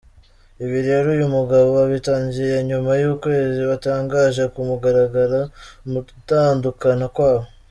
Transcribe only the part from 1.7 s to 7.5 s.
abitangiye nyuma y’ukwezi batangaje kumugaragaro gutandukana kwabo.